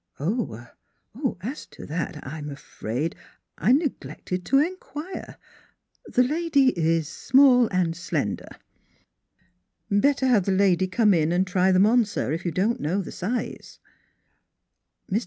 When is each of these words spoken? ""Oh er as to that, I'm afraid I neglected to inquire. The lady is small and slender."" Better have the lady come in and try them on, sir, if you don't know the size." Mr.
""Oh 0.19 0.49
er 0.55 1.37
as 1.41 1.67
to 1.67 1.85
that, 1.85 2.25
I'm 2.25 2.49
afraid 2.49 3.15
I 3.59 3.71
neglected 3.71 4.43
to 4.45 4.57
inquire. 4.57 5.37
The 6.07 6.23
lady 6.23 6.69
is 6.69 7.07
small 7.07 7.67
and 7.67 7.95
slender."" 7.95 8.47
Better 9.91 10.25
have 10.25 10.45
the 10.45 10.53
lady 10.53 10.87
come 10.87 11.13
in 11.13 11.31
and 11.31 11.45
try 11.45 11.71
them 11.71 11.85
on, 11.85 12.05
sir, 12.05 12.31
if 12.31 12.45
you 12.45 12.51
don't 12.51 12.79
know 12.81 12.99
the 13.03 13.11
size." 13.11 13.77
Mr. 15.11 15.19